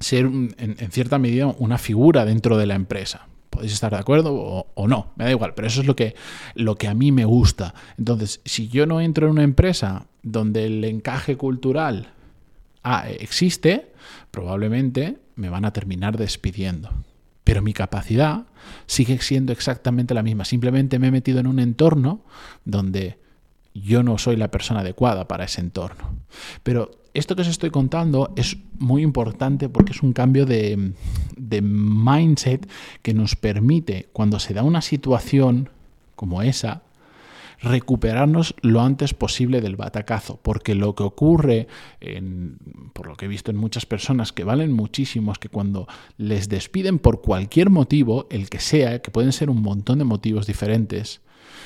ser 0.00 0.26
en, 0.26 0.76
cierta 0.90 1.18
medida 1.18 1.46
una 1.58 1.78
figura 1.78 2.24
dentro 2.24 2.58
de 2.58 2.66
la 2.66 2.74
empresa 2.74 3.28
podéis 3.48 3.72
estar 3.72 3.90
de 3.90 3.98
acuerdo 3.98 4.34
o, 4.34 4.88
no, 4.88 5.12
me 5.16 5.24
da 5.24 5.30
igual, 5.30 5.54
pero 5.54 5.66
eso 5.66 5.80
es 5.80 5.86
lo 5.86 5.96
que, 5.96 6.14
lo 6.54 6.74
que 6.74 6.88
a 6.88 6.94
mí 6.94 7.10
me 7.10 7.24
gusta. 7.24 7.72
Entonces, 7.96 8.42
si 8.44 8.68
yo 8.68 8.84
no 8.84 9.00
entro 9.00 9.26
en 9.26 9.32
una 9.32 9.44
empresa 9.44 10.04
donde 10.22 10.66
el 10.66 10.84
encaje 10.84 11.38
cultural 11.38 12.10
ah, 12.82 13.08
existe, 13.08 13.92
probablemente 14.30 15.16
me 15.36 15.48
van 15.48 15.64
a 15.64 15.72
terminar 15.72 16.18
despidiendo. 16.18 16.90
Pero 17.46 17.62
mi 17.62 17.72
capacidad 17.72 18.46
sigue 18.86 19.16
siendo 19.20 19.52
exactamente 19.52 20.14
la 20.14 20.24
misma. 20.24 20.44
Simplemente 20.44 20.98
me 20.98 21.06
he 21.06 21.12
metido 21.12 21.38
en 21.38 21.46
un 21.46 21.60
entorno 21.60 22.24
donde 22.64 23.20
yo 23.72 24.02
no 24.02 24.18
soy 24.18 24.34
la 24.34 24.50
persona 24.50 24.80
adecuada 24.80 25.28
para 25.28 25.44
ese 25.44 25.60
entorno. 25.60 26.16
Pero 26.64 26.90
esto 27.14 27.36
que 27.36 27.42
os 27.42 27.48
estoy 27.48 27.70
contando 27.70 28.32
es 28.34 28.56
muy 28.80 29.02
importante 29.02 29.68
porque 29.68 29.92
es 29.92 30.02
un 30.02 30.12
cambio 30.12 30.44
de, 30.44 30.92
mindset 31.62 32.68
que 33.02 33.14
nos 33.14 33.36
permite, 33.36 34.08
cuando 34.12 34.40
se 34.40 34.52
da 34.52 34.64
una 34.64 34.82
situación 34.82 35.70
como 36.16 36.42
esa, 36.42 36.82
recuperarnos 37.60 38.54
lo 38.60 38.80
antes 38.80 39.14
posible 39.14 39.60
del 39.60 39.76
batacazo, 39.76 40.38
porque 40.42 40.74
lo 40.74 40.94
que 40.94 41.02
ocurre, 41.02 41.68
por 42.92 43.06
lo 43.06 43.16
que 43.16 43.26
he 43.26 43.28
visto 43.28 43.50
en 43.50 43.56
muchas 43.56 43.86
personas 43.86 44.32
que 44.32 44.44
valen 44.44 44.72
muchísimo, 44.72 45.32
es 45.32 45.38
que 45.38 45.48
cuando 45.48 45.86
les 46.16 46.48
despiden 46.48 46.98
por 46.98 47.22
cualquier 47.22 47.70
motivo, 47.70 48.26
el 48.30 48.50
que 48.50 48.60
sea, 48.60 49.00
que 49.00 49.10
pueden 49.10 49.32
ser 49.32 49.50
un 49.50 49.62
montón 49.62 49.98
de 49.98 50.04
motivos 50.04 50.46
diferentes, 50.46 51.20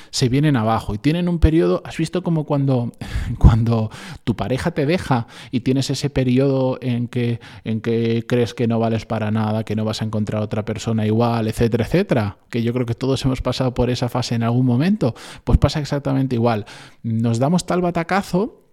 se 0.09 0.29
vienen 0.29 0.55
abajo 0.55 0.93
y 0.93 0.97
tienen 0.97 1.27
un 1.27 1.39
periodo, 1.39 1.81
has 1.85 1.97
visto 1.97 2.23
como 2.23 2.45
cuando, 2.45 2.91
cuando 3.37 3.89
tu 4.23 4.35
pareja 4.35 4.71
te 4.71 4.85
deja 4.85 5.27
y 5.51 5.61
tienes 5.61 5.89
ese 5.89 6.09
periodo 6.09 6.77
en 6.81 7.07
que, 7.07 7.39
en 7.63 7.81
que 7.81 8.25
crees 8.27 8.53
que 8.53 8.67
no 8.67 8.79
vales 8.79 9.05
para 9.05 9.31
nada, 9.31 9.63
que 9.63 9.75
no 9.75 9.85
vas 9.85 10.01
a 10.01 10.05
encontrar 10.05 10.41
otra 10.41 10.65
persona 10.65 11.05
igual, 11.05 11.47
etcétera, 11.47 11.85
etcétera, 11.85 12.37
que 12.49 12.63
yo 12.63 12.73
creo 12.73 12.85
que 12.85 12.95
todos 12.95 13.23
hemos 13.25 13.41
pasado 13.41 13.73
por 13.73 13.89
esa 13.89 14.09
fase 14.09 14.35
en 14.35 14.43
algún 14.43 14.65
momento, 14.65 15.15
pues 15.43 15.57
pasa 15.57 15.79
exactamente 15.79 16.35
igual. 16.35 16.65
Nos 17.03 17.39
damos 17.39 17.65
tal 17.65 17.81
batacazo 17.81 18.67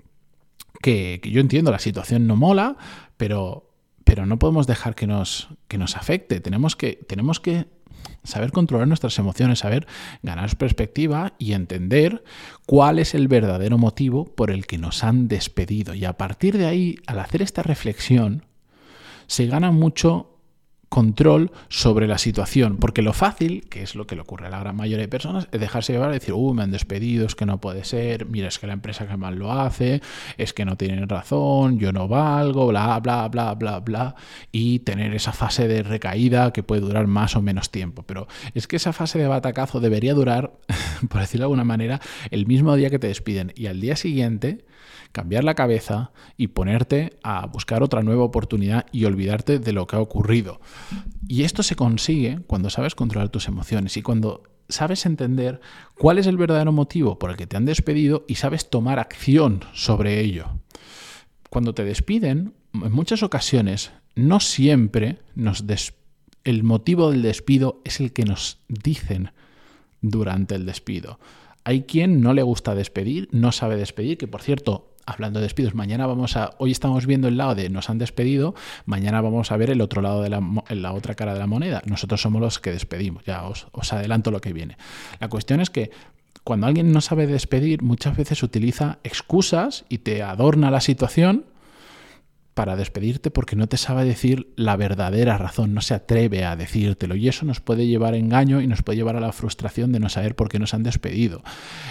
que, 0.83 1.21
que 1.23 1.31
yo 1.31 1.41
entiendo, 1.41 1.71
la 1.71 1.79
situación 1.79 2.27
no 2.27 2.37
mola, 2.37 2.77
pero 3.17 3.69
pero 4.09 4.25
no 4.25 4.39
podemos 4.39 4.67
dejar 4.67 4.95
que 4.95 5.07
nos, 5.07 5.49
que 5.69 5.77
nos 5.77 5.95
afecte. 5.95 6.41
Tenemos 6.41 6.77
que, 6.77 6.99
tenemos 7.07 7.41
que 7.41 7.67
saber 8.25 8.53
controlar 8.53 8.89
nuestras 8.89 9.19
emociones, 9.19 9.61
saber 9.61 9.87
ganar 10.23 10.57
perspectiva 10.57 11.33
y 11.39 11.53
entender 11.53 12.23
cuál 12.67 12.99
es 12.99 13.15
el 13.15 13.29
verdadero 13.29 13.79
motivo 13.79 14.25
por 14.25 14.51
el 14.51 14.67
que 14.67 14.79
nos 14.79 15.05
han 15.05 15.29
despedido. 15.29 15.95
Y 15.95 16.05
a 16.05 16.15
partir 16.17 16.59
de 16.59 16.67
ahí, 16.67 16.97
al 17.07 17.19
hacer 17.21 17.43
esta 17.43 17.63
reflexión, 17.63 18.45
se 19.27 19.47
gana 19.47 19.71
mucho 19.71 20.38
control 20.89 21.51
sobre 21.69 22.07
la 22.07 22.19
situación, 22.19 22.79
porque 22.79 23.03
lo 23.03 23.13
fácil, 23.13 23.67
que 23.69 23.83
es 23.83 23.95
lo 23.95 24.07
que 24.07 24.15
le 24.15 24.23
ocurre 24.23 24.47
a 24.47 24.51
la 24.51 24.61
gran 24.61 24.77
mayoría 24.77 25.05
de 25.05 25.09
personas, 25.09 25.49
es 25.53 25.61
dejarse 25.61 25.93
llevar 25.93 26.11
y 26.11 26.15
decir, 26.15 26.35
uh, 26.35 26.55
me 26.55 26.63
han 26.63 26.71
despedido, 26.71 27.27
es 27.27 27.35
que 27.35 27.47
no 27.47 27.61
puede 27.61 27.85
ser, 27.85 28.27
mira, 28.27 28.49
es 28.49 28.59
que 28.59 28.67
la 28.67 28.73
empresa 28.73 29.07
que 29.07 29.17
mal 29.17 29.37
lo 29.37 29.53
hace, 29.53 30.01
es 30.39 30.53
que 30.53 30.65
no 30.65 30.77
tienen 30.77 31.09
razón, 31.09 31.79
yo 31.79 31.93
no 31.93 32.09
valgo, 32.09 32.69
bla, 32.69 32.99
bla, 33.01 33.29
bla, 33.29 33.55
bla, 33.55 33.81
bla, 33.81 34.15
y 34.51 34.81
tener 34.81 35.15
esa 35.15 35.33
fase 35.33 35.69
de 35.69 35.83
recaída 35.83 36.53
que 36.53 36.63
puede 36.63 36.81
durar 36.81 37.07
más 37.07 37.37
o 37.37 37.43
menos 37.43 37.71
tiempo. 37.71 38.03
Pero 38.05 38.27
es 38.55 38.67
que 38.67 38.77
esa 38.77 38.93
fase 38.93 39.19
de 39.19 39.29
batacazo 39.29 39.81
debería 39.81 40.15
durar, 40.15 40.53
por 41.09 41.21
decirlo 41.21 41.43
de 41.43 41.47
alguna 41.47 41.65
manera, 41.65 42.01
el 42.31 42.47
mismo 42.47 42.75
día 42.77 42.91
que 42.91 42.99
te 42.99 43.09
despiden 43.09 43.53
y 43.55 43.67
al 43.67 43.81
día 43.81 43.97
siguiente 43.97 44.65
cambiar 45.13 45.45
la 45.45 45.55
cabeza 45.55 46.13
y 46.37 46.49
ponerte 46.49 47.19
a 47.23 47.47
buscar 47.47 47.83
otra 47.83 48.03
nueva 48.03 48.25
oportunidad 48.25 48.87
y 48.93 49.05
olvidarte 49.05 49.59
de 49.59 49.73
lo 49.73 49.87
que 49.87 49.97
ha 49.97 50.01
ocurrido. 50.01 50.61
Y 51.27 51.43
esto 51.43 51.63
se 51.63 51.77
consigue 51.77 52.41
cuando 52.47 52.71
sabes 52.71 52.95
controlar 52.95 53.29
tus 53.29 53.49
emociones 53.49 53.97
y 53.97 54.03
cuando 54.03 54.43
sabes 54.69 55.07
entender 55.07 55.61
cuál 55.97 56.19
es 56.19 56.27
el 56.27 56.37
verdadero 56.37 56.73
motivo 56.73 57.19
por 57.19 57.31
el 57.31 57.37
que 57.37 57.47
te 57.47 57.57
han 57.57 57.65
despedido 57.65 58.25
y 58.29 58.37
sabes 58.37 58.71
tomar 58.71 58.99
acción 58.99 59.65
sobre 59.73 60.21
ello. 60.21 60.47
Cuando 61.51 61.75
te 61.75 61.85
despiden, 61.85 62.55
en 62.75 62.93
muchas 62.93 63.23
ocasiones, 63.23 63.93
no 64.15 64.41
siempre 64.41 65.19
nos 65.35 65.65
el 66.45 66.63
motivo 66.63 67.11
del 67.11 67.23
despido 67.23 67.81
es 67.85 68.01
el 68.01 68.13
que 68.13 68.25
nos 68.25 68.59
dicen 68.69 69.33
durante 70.01 70.55
el 70.55 70.67
despido. 70.67 71.19
Hay 71.65 71.83
quien 71.83 72.21
no 72.23 72.33
le 72.33 72.43
gusta 72.43 72.75
despedir, 72.75 73.29
no 73.33 73.53
sabe 73.53 73.77
despedir, 73.77 74.17
que 74.17 74.29
por 74.29 74.41
cierto, 74.41 74.95
hablando 75.09 75.41
de 75.41 75.45
despidos, 75.45 75.75
mañana 75.75 76.07
vamos 76.07 76.37
a, 76.37 76.51
hoy 76.59 76.71
estamos 76.71 77.07
viendo 77.07 77.29
el 77.29 77.37
lado 77.37 77.55
de 77.55 77.71
nos 77.71 77.89
han 77.91 77.99
despedido, 77.99 78.55
mañana 78.85 79.21
vamos 79.21 79.51
a 79.51 79.57
ver 79.57 79.71
el 79.71 79.81
otro 79.81 80.03
lado 80.03 80.23
de 80.23 80.29
la, 80.29 80.43
la 80.69 80.93
otra 80.93 81.15
cara 81.15 81.33
de 81.33 81.39
la 81.39 81.47
moneda. 81.47 81.83
Nosotros 81.87 82.21
somos 82.21 82.41
los 82.41 82.59
que 82.59 82.73
despedimos, 82.73 83.25
ya 83.25 83.45
os, 83.45 83.69
os 83.73 83.93
adelanto 83.93 84.31
lo 84.31 84.41
que 84.41 84.53
viene. 84.53 84.77
La 85.21 85.29
cuestión 85.29 85.61
es 85.61 85.71
que 85.71 85.91
cuando 86.45 86.67
alguien 86.67 86.93
no 86.93 87.01
sabe 87.01 87.27
despedir, 87.27 87.83
muchas 87.83 88.17
veces 88.17 88.43
utiliza 88.43 88.99
excusas 89.03 89.85
y 89.89 89.99
te 89.99 90.23
adorna 90.23 90.71
la 90.71 90.81
situación 90.81 91.45
para 92.59 92.75
despedirte 92.75 93.31
porque 93.31 93.55
no 93.55 93.69
te 93.69 93.77
sabe 93.77 94.05
decir 94.05 94.53
la 94.57 94.75
verdadera 94.75 95.39
razón, 95.39 95.75
no 95.75 95.81
se 95.81 95.95
atreve 95.95 96.45
a 96.45 96.57
decírtelo 96.57 97.15
y 97.15 97.29
eso 97.29 97.47
nos 97.47 97.61
puede 97.61 97.87
llevar 97.87 98.15
a 98.15 98.17
engaño 98.17 98.61
y 98.61 98.67
nos 98.67 98.83
puede 98.83 98.97
llevar 98.97 99.15
a 99.15 99.21
la 99.21 99.31
frustración 99.31 99.93
de 99.93 100.01
no 100.01 100.09
saber 100.09 100.35
por 100.35 100.49
qué 100.49 100.59
nos 100.59 100.75
han 100.75 100.83
despedido. 100.83 101.45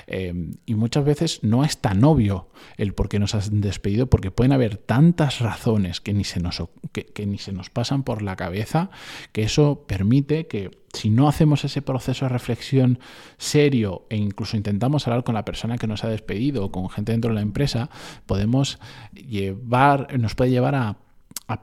Eh, 0.07 0.51
y 0.65 0.75
muchas 0.75 1.05
veces 1.05 1.39
no 1.41 1.63
es 1.63 1.77
tan 1.77 2.03
obvio 2.03 2.49
el 2.75 2.93
por 2.93 3.07
qué 3.07 3.17
nos 3.17 3.33
han 3.33 3.61
despedido 3.61 4.07
porque 4.07 4.29
pueden 4.29 4.51
haber 4.51 4.75
tantas 4.75 5.39
razones 5.39 6.01
que 6.01 6.13
ni 6.13 6.25
se 6.25 6.41
nos, 6.41 6.61
que 6.91 7.25
ni 7.25 7.37
se 7.37 7.53
nos 7.53 7.69
pasan 7.69 8.03
por 8.03 8.21
la 8.21 8.35
cabeza 8.35 8.89
que 9.31 9.43
eso 9.43 9.85
permite 9.87 10.47
que 10.47 10.71
si 10.93 11.09
no 11.09 11.27
hacemos 11.27 11.63
ese 11.65 11.81
proceso 11.81 12.25
de 12.25 12.29
reflexión 12.29 12.99
serio 13.37 14.05
e 14.09 14.15
incluso 14.15 14.57
intentamos 14.57 15.07
hablar 15.07 15.23
con 15.23 15.35
la 15.35 15.45
persona 15.45 15.77
que 15.77 15.87
nos 15.87 16.03
ha 16.03 16.09
despedido 16.09 16.65
o 16.65 16.71
con 16.71 16.89
gente 16.89 17.11
dentro 17.11 17.29
de 17.29 17.35
la 17.35 17.41
empresa, 17.41 17.89
podemos 18.25 18.79
llevar, 19.13 20.17
nos 20.19 20.35
puede 20.35 20.51
llevar 20.51 20.75
a, 20.75 20.97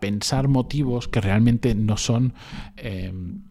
pensar 0.01 0.49
motivos 0.49 1.09
que 1.09 1.21
realmente 1.21 1.75
no 1.75 1.97
son... 1.97 2.35
Em, 2.77 3.43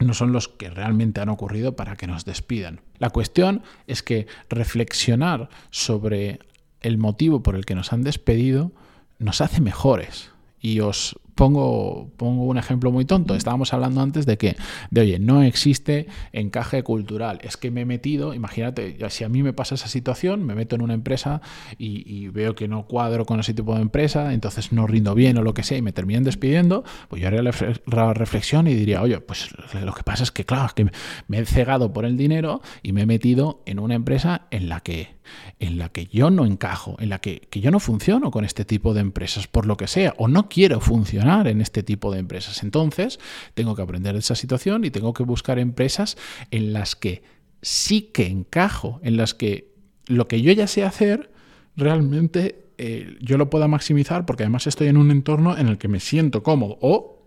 no 0.00 0.14
son 0.14 0.32
los 0.32 0.48
que 0.48 0.70
realmente 0.70 1.20
han 1.20 1.28
ocurrido 1.28 1.76
para 1.76 1.94
que 1.94 2.06
nos 2.06 2.24
despidan. 2.24 2.80
La 2.98 3.10
cuestión 3.10 3.62
es 3.86 4.02
que 4.02 4.26
reflexionar 4.48 5.50
sobre 5.68 6.40
el 6.80 6.96
motivo 6.96 7.42
por 7.42 7.54
el 7.54 7.66
que 7.66 7.74
nos 7.74 7.92
han 7.92 8.02
despedido 8.02 8.72
nos 9.18 9.42
hace 9.42 9.60
mejores. 9.60 10.30
Y 10.58 10.80
os 10.80 11.20
Pongo, 11.40 12.10
un 12.18 12.58
ejemplo 12.58 12.92
muy 12.92 13.06
tonto. 13.06 13.34
Estábamos 13.34 13.72
hablando 13.72 14.02
antes 14.02 14.26
de 14.26 14.36
que, 14.36 14.56
de 14.90 15.00
oye, 15.00 15.18
no 15.18 15.42
existe 15.42 16.06
encaje 16.34 16.82
cultural. 16.82 17.38
Es 17.42 17.56
que 17.56 17.70
me 17.70 17.80
he 17.80 17.84
metido, 17.86 18.34
imagínate, 18.34 18.98
si 19.08 19.24
a 19.24 19.30
mí 19.30 19.42
me 19.42 19.54
pasa 19.54 19.74
esa 19.74 19.88
situación, 19.88 20.44
me 20.44 20.54
meto 20.54 20.76
en 20.76 20.82
una 20.82 20.92
empresa 20.92 21.40
y, 21.78 22.28
veo 22.28 22.54
que 22.54 22.68
no 22.68 22.86
cuadro 22.86 23.24
con 23.24 23.40
ese 23.40 23.54
tipo 23.54 23.74
de 23.74 23.80
empresa, 23.80 24.34
entonces 24.34 24.70
no 24.70 24.86
rindo 24.86 25.14
bien 25.14 25.38
o 25.38 25.42
lo 25.42 25.54
que 25.54 25.62
sea 25.62 25.78
y 25.78 25.82
me 25.82 25.94
terminan 25.94 26.24
despidiendo, 26.24 26.84
pues 27.08 27.22
yo 27.22 27.28
haría 27.28 27.40
la 27.42 28.12
reflexión 28.12 28.66
y 28.66 28.74
diría, 28.74 29.00
oye, 29.00 29.18
pues 29.22 29.48
lo 29.82 29.94
que 29.94 30.02
pasa 30.02 30.24
es 30.24 30.32
que, 30.32 30.44
claro, 30.44 30.66
es 30.66 30.74
que 30.74 30.90
me 31.26 31.38
he 31.38 31.46
cegado 31.46 31.94
por 31.94 32.04
el 32.04 32.18
dinero 32.18 32.60
y 32.82 32.92
me 32.92 33.00
he 33.00 33.06
metido 33.06 33.62
en 33.64 33.78
una 33.78 33.94
empresa 33.94 34.42
en 34.50 34.68
la 34.68 34.80
que 34.80 35.19
en 35.58 35.78
la 35.78 35.88
que 35.90 36.06
yo 36.06 36.30
no 36.30 36.46
encajo, 36.46 36.96
en 36.98 37.08
la 37.08 37.20
que, 37.20 37.48
yo 37.52 37.70
no 37.70 37.80
funciono 37.80 38.30
con 38.30 38.44
este 38.44 38.64
tipo 38.64 38.94
de 38.94 39.00
empresas, 39.00 39.46
por 39.46 39.66
lo 39.66 39.76
que 39.76 39.86
sea, 39.86 40.14
o 40.18 40.28
no 40.28 40.48
quiero 40.48 40.80
funcionar 40.80 41.48
en 41.48 41.60
este 41.60 41.82
tipo 41.82 42.12
de 42.12 42.20
empresas. 42.20 42.62
Entonces, 42.62 43.18
tengo 43.54 43.74
que 43.74 43.82
aprender 43.82 44.14
de 44.14 44.20
esa 44.20 44.34
situación 44.34 44.84
y 44.84 44.90
tengo 44.90 45.12
que 45.12 45.22
buscar 45.22 45.58
empresas 45.58 46.16
en 46.50 46.72
las 46.72 46.96
que 46.96 47.22
sí 47.62 48.02
que 48.12 48.26
encajo, 48.26 49.00
en 49.02 49.16
las 49.16 49.34
que 49.34 49.70
lo 50.06 50.28
que 50.28 50.42
yo 50.42 50.52
ya 50.52 50.66
sé 50.66 50.84
hacer, 50.84 51.30
realmente 51.76 52.64
eh, 52.78 53.16
yo 53.20 53.36
lo 53.36 53.50
pueda 53.50 53.68
maximizar 53.68 54.26
porque 54.26 54.44
además 54.44 54.66
estoy 54.66 54.88
en 54.88 54.96
un 54.96 55.10
entorno 55.10 55.56
en 55.56 55.68
el 55.68 55.78
que 55.78 55.88
me 55.88 56.00
siento 56.00 56.42
cómodo 56.42 56.78
o 56.80 57.19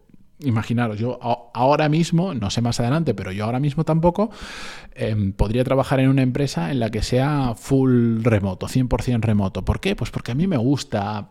imaginaros, 0.43 0.99
yo 0.99 1.19
ahora 1.53 1.89
mismo, 1.89 2.33
no 2.33 2.49
sé 2.49 2.61
más 2.61 2.79
adelante, 2.79 3.13
pero 3.13 3.31
yo 3.31 3.45
ahora 3.45 3.59
mismo 3.59 3.83
tampoco, 3.83 4.29
em, 4.95 5.33
podría 5.33 5.63
trabajar 5.63 5.99
en 5.99 6.09
una 6.09 6.21
empresa 6.21 6.71
en 6.71 6.79
la 6.79 6.89
que 6.89 7.01
sea 7.01 7.53
full 7.55 8.23
remoto, 8.23 8.67
100% 8.67 9.21
remoto. 9.21 9.65
¿Por 9.65 9.79
qué? 9.79 9.95
Pues 9.95 10.11
porque 10.11 10.31
a 10.31 10.35
mí 10.35 10.47
me 10.47 10.57
gusta 10.57 11.29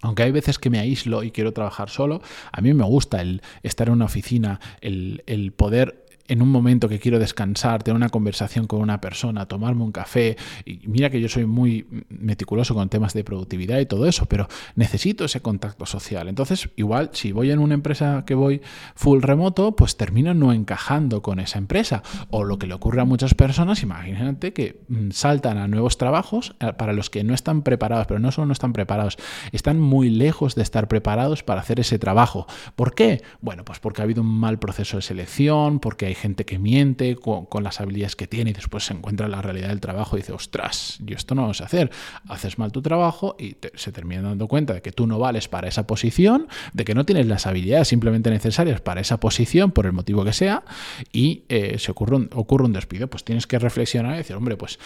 aunque 0.00 0.22
hay 0.22 0.30
veces 0.30 0.60
que 0.60 0.70
me 0.70 0.78
aíslo 0.78 1.24
y 1.24 1.32
quiero 1.32 1.52
trabajar 1.52 1.90
solo, 1.90 2.22
a 2.52 2.60
mí 2.60 2.72
me 2.72 2.84
gusta 2.84 3.20
el 3.20 3.42
estar 3.64 3.88
en 3.88 3.94
una 3.94 4.04
oficina, 4.04 4.60
el, 4.80 5.24
el 5.26 5.52
poder 5.52 6.06
en 6.28 6.42
un 6.42 6.50
momento 6.50 6.88
que 6.88 6.98
quiero 6.98 7.18
descansar, 7.18 7.82
tener 7.82 7.96
una 7.96 8.10
conversación 8.10 8.66
con 8.66 8.80
una 8.80 9.00
persona, 9.00 9.46
tomarme 9.46 9.82
un 9.82 9.92
café. 9.92 10.36
Y 10.64 10.86
mira 10.86 11.10
que 11.10 11.20
yo 11.20 11.28
soy 11.28 11.46
muy 11.46 11.86
meticuloso 12.10 12.74
con 12.74 12.88
temas 12.88 13.14
de 13.14 13.24
productividad 13.24 13.78
y 13.78 13.86
todo 13.86 14.06
eso, 14.06 14.26
pero 14.26 14.46
necesito 14.76 15.24
ese 15.24 15.40
contacto 15.40 15.86
social. 15.86 16.28
Entonces, 16.28 16.68
igual, 16.76 17.10
si 17.12 17.32
voy 17.32 17.50
en 17.50 17.58
una 17.58 17.74
empresa 17.74 18.24
que 18.26 18.34
voy 18.34 18.60
full 18.94 19.22
remoto, 19.22 19.74
pues 19.74 19.96
termino 19.96 20.34
no 20.34 20.52
encajando 20.52 21.22
con 21.22 21.40
esa 21.40 21.58
empresa. 21.58 22.02
O 22.30 22.44
lo 22.44 22.58
que 22.58 22.66
le 22.66 22.74
ocurre 22.74 23.00
a 23.00 23.04
muchas 23.04 23.34
personas, 23.34 23.82
imagínate 23.82 24.52
que 24.52 24.82
mm, 24.88 25.10
saltan 25.10 25.56
a 25.56 25.66
nuevos 25.66 25.96
trabajos 25.96 26.54
eh, 26.60 26.72
para 26.76 26.92
los 26.92 27.08
que 27.08 27.24
no 27.24 27.34
están 27.34 27.62
preparados, 27.62 28.06
pero 28.06 28.20
no 28.20 28.30
solo 28.32 28.48
no 28.48 28.52
están 28.52 28.74
preparados, 28.74 29.16
están 29.52 29.80
muy 29.80 30.10
lejos 30.10 30.54
de 30.54 30.62
estar 30.62 30.88
preparados 30.88 31.42
para 31.42 31.62
hacer 31.62 31.80
ese 31.80 31.98
trabajo. 31.98 32.46
¿Por 32.76 32.94
qué? 32.94 33.22
Bueno, 33.40 33.64
pues 33.64 33.78
porque 33.78 34.02
ha 34.02 34.04
habido 34.04 34.22
un 34.22 34.28
mal 34.28 34.58
proceso 34.58 34.98
de 34.98 35.02
selección, 35.02 35.80
porque 35.80 36.06
hay 36.06 36.17
gente 36.18 36.44
que 36.44 36.58
miente 36.58 37.16
con, 37.16 37.46
las 37.62 37.80
habilidades 37.80 38.16
que 38.16 38.26
tiene 38.26 38.50
y 38.50 38.52
después 38.52 38.84
se 38.84 38.94
encuentra 38.94 39.26
en 39.26 39.32
la 39.32 39.42
realidad 39.42 39.68
del 39.68 39.80
trabajo 39.80 40.16
y 40.16 40.20
dice, 40.20 40.32
ostras, 40.32 40.98
yo 41.00 41.16
esto 41.16 41.34
no 41.34 41.46
lo 41.46 41.54
sé 41.54 41.64
hacer. 41.64 41.90
Haces 42.28 42.58
mal 42.58 42.72
tu 42.72 42.82
trabajo 42.82 43.36
y 43.38 43.56
se 43.74 43.92
termina 43.92 44.22
dando 44.22 44.48
cuenta 44.48 44.74
de 44.74 44.82
que 44.82 44.92
tú 44.92 45.06
no 45.06 45.18
vales 45.18 45.48
para 45.48 45.68
esa 45.68 45.86
posición, 45.86 46.48
de 46.72 46.84
que 46.84 46.94
no 46.94 47.04
tienes 47.04 47.26
las 47.26 47.46
habilidades 47.46 47.88
simplemente 47.88 48.30
necesarias 48.30 48.80
para 48.80 49.00
esa 49.00 49.18
posición, 49.18 49.70
por 49.70 49.86
el 49.86 49.92
motivo 49.92 50.24
que 50.24 50.32
sea, 50.32 50.64
y 51.12 51.44
eh, 51.48 51.78
se 51.78 51.90
ocurre 51.90 52.16
un, 52.16 52.30
ocurre 52.34 52.64
un 52.64 52.72
despido. 52.72 53.08
Pues 53.08 53.24
tienes 53.24 53.46
que 53.46 53.58
reflexionar 53.58 54.14
y 54.14 54.18
decir, 54.18 54.36
hombre, 54.36 54.56
pues 54.56 54.78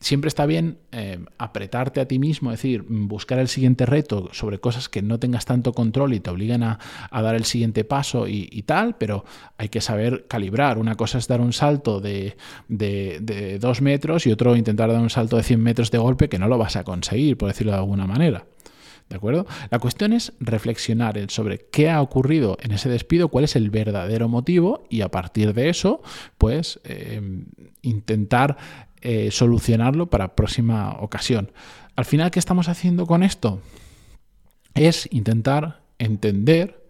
siempre 0.00 0.28
está 0.28 0.46
bien 0.46 0.78
eh, 0.92 1.18
apretarte 1.38 2.00
a 2.00 2.06
ti 2.06 2.18
mismo, 2.18 2.52
es 2.52 2.58
decir, 2.58 2.84
buscar 2.88 3.38
el 3.38 3.48
siguiente 3.48 3.86
reto 3.86 4.28
sobre 4.32 4.60
cosas 4.60 4.88
que 4.88 5.02
no 5.02 5.18
tengas 5.18 5.44
tanto 5.44 5.72
control 5.72 6.14
y 6.14 6.20
te 6.20 6.30
obligan 6.30 6.62
a, 6.62 6.78
dar 7.10 7.34
el 7.34 7.44
siguiente 7.44 7.84
paso 7.84 8.26
y, 8.28 8.62
tal, 8.62 8.96
pero 8.96 9.24
hay 9.56 9.68
que 9.68 9.80
saber 9.80 10.26
calibrar. 10.28 10.78
Una 10.78 10.94
cosa 10.94 11.18
es 11.18 11.26
dar 11.26 11.40
un 11.40 11.52
salto 11.52 12.00
de, 12.00 12.36
de, 12.68 13.58
dos 13.60 13.82
metros 13.82 14.26
y 14.26 14.32
otro 14.32 14.56
intentar 14.56 14.90
dar 14.90 15.00
un 15.00 15.10
salto 15.10 15.36
de 15.36 15.42
100 15.42 15.60
metros 15.62 15.90
de 15.90 15.98
golpe 15.98 16.28
que 16.28 16.38
no 16.38 16.48
lo 16.48 16.58
vas 16.58 16.76
a 16.76 16.84
conseguir, 16.84 17.36
por 17.36 17.48
decirlo 17.48 17.72
de 17.72 17.78
alguna 17.78 18.06
manera. 18.06 18.44
¿De 19.08 19.16
acuerdo? 19.16 19.46
La 19.70 19.78
cuestión 19.78 20.12
es 20.12 20.34
reflexionar 20.38 21.18
sobre 21.30 21.58
qué 21.70 21.88
ha 21.88 22.02
ocurrido 22.02 22.58
en 22.60 22.72
ese 22.72 22.90
despido, 22.90 23.28
cuál 23.28 23.44
es 23.44 23.56
el 23.56 23.70
verdadero 23.70 24.28
motivo 24.28 24.84
y 24.90 25.00
a 25.00 25.10
partir 25.10 25.54
de 25.54 25.70
eso, 25.70 26.02
pues 26.36 26.78
eh, 26.84 27.20
intentar 27.80 28.58
eh, 29.00 29.30
solucionarlo 29.30 30.10
para 30.10 30.34
próxima 30.34 30.92
ocasión. 31.00 31.52
Al 31.96 32.04
final, 32.04 32.30
¿qué 32.30 32.38
estamos 32.38 32.68
haciendo 32.68 33.06
con 33.06 33.22
esto? 33.22 33.62
Es 34.74 35.08
intentar 35.10 35.82
entender 35.98 36.86